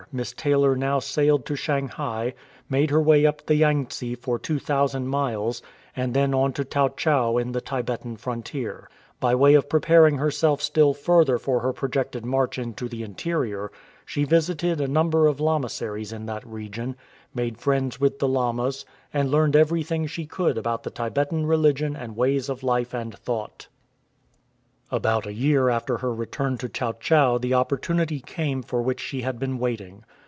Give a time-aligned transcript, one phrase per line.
[0.13, 2.33] Miss Taylor now sailed to Shanghai,
[2.67, 5.61] made her way up the Yang tse for 2,000 miles,
[5.95, 8.89] and then on to Tau chau on the Tibetan frontier.
[9.21, 13.71] By way of preparing herself still further for her projected march into the interior,
[14.05, 16.97] she visited a number of lamaseries in that region,
[17.33, 18.83] made friends with the lamas,
[19.13, 23.69] and learned everything she could about the Tibetan religion and ways of life and thought.
[24.93, 27.37] 79 THE START FROM TAU CHAU About a year after her return to Tau chau
[27.37, 30.03] the oppor tunity came for which she had been waiting.